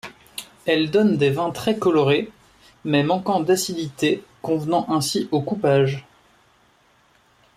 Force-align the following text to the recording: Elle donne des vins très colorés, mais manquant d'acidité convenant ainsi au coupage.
Elle 0.65 0.89
donne 0.89 1.17
des 1.17 1.29
vins 1.29 1.51
très 1.51 1.77
colorés, 1.77 2.31
mais 2.85 3.03
manquant 3.03 3.39
d'acidité 3.39 4.23
convenant 4.41 4.87
ainsi 4.89 5.29
au 5.31 5.41
coupage. 5.43 6.07